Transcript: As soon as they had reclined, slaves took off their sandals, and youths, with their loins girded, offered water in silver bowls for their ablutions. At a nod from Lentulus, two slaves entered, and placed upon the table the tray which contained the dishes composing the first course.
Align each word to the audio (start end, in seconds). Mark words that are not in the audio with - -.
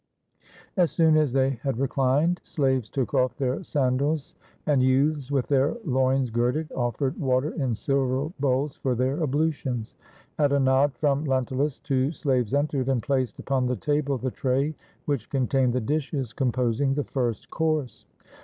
As 0.77 0.89
soon 0.89 1.15
as 1.15 1.31
they 1.31 1.51
had 1.61 1.77
reclined, 1.77 2.41
slaves 2.43 2.89
took 2.89 3.13
off 3.13 3.37
their 3.37 3.61
sandals, 3.63 4.33
and 4.65 4.81
youths, 4.81 5.29
with 5.29 5.45
their 5.45 5.75
loins 5.85 6.31
girded, 6.31 6.71
offered 6.71 7.19
water 7.19 7.51
in 7.51 7.75
silver 7.75 8.33
bowls 8.39 8.75
for 8.75 8.95
their 8.95 9.21
ablutions. 9.21 9.93
At 10.39 10.53
a 10.53 10.59
nod 10.59 10.95
from 10.97 11.25
Lentulus, 11.25 11.77
two 11.77 12.11
slaves 12.11 12.55
entered, 12.55 12.89
and 12.89 13.03
placed 13.03 13.37
upon 13.37 13.67
the 13.67 13.75
table 13.75 14.17
the 14.17 14.31
tray 14.31 14.73
which 15.05 15.29
contained 15.29 15.73
the 15.73 15.79
dishes 15.81 16.33
composing 16.33 16.95
the 16.95 17.03
first 17.03 17.51
course. 17.51 18.07